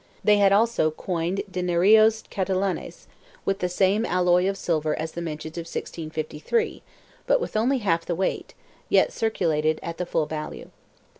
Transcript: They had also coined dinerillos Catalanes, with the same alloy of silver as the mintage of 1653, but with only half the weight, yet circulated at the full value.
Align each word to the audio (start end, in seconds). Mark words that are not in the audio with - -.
They 0.23 0.37
had 0.39 0.51
also 0.51 0.89
coined 0.89 1.43
dinerillos 1.51 2.23
Catalanes, 2.31 3.05
with 3.45 3.59
the 3.59 3.69
same 3.69 4.03
alloy 4.03 4.49
of 4.49 4.57
silver 4.57 4.97
as 4.97 5.11
the 5.11 5.21
mintage 5.21 5.59
of 5.59 5.67
1653, 5.67 6.81
but 7.27 7.39
with 7.39 7.55
only 7.55 7.77
half 7.77 8.07
the 8.07 8.15
weight, 8.15 8.55
yet 8.89 9.13
circulated 9.13 9.79
at 9.83 9.99
the 9.99 10.07
full 10.07 10.25
value. 10.25 10.71